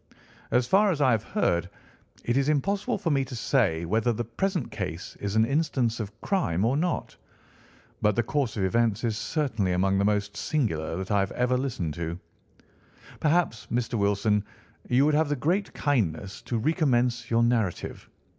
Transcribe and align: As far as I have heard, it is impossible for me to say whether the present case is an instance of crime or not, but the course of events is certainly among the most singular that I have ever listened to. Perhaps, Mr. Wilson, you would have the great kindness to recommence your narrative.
As 0.49 0.65
far 0.65 0.89
as 0.89 0.99
I 0.99 1.11
have 1.11 1.21
heard, 1.21 1.69
it 2.25 2.35
is 2.35 2.49
impossible 2.49 2.97
for 2.97 3.11
me 3.11 3.23
to 3.23 3.35
say 3.35 3.85
whether 3.85 4.11
the 4.11 4.23
present 4.25 4.71
case 4.71 5.15
is 5.19 5.35
an 5.35 5.45
instance 5.45 5.99
of 5.99 6.19
crime 6.21 6.65
or 6.65 6.75
not, 6.75 7.15
but 8.01 8.15
the 8.15 8.23
course 8.23 8.57
of 8.57 8.63
events 8.63 9.03
is 9.03 9.15
certainly 9.15 9.71
among 9.73 9.99
the 9.99 10.03
most 10.03 10.35
singular 10.35 10.95
that 10.95 11.11
I 11.11 11.19
have 11.19 11.31
ever 11.33 11.55
listened 11.55 11.93
to. 12.01 12.17
Perhaps, 13.19 13.67
Mr. 13.71 13.93
Wilson, 13.93 14.43
you 14.89 15.05
would 15.05 15.13
have 15.13 15.29
the 15.29 15.35
great 15.35 15.71
kindness 15.75 16.41
to 16.49 16.57
recommence 16.57 17.29
your 17.29 17.43
narrative. 17.43 18.09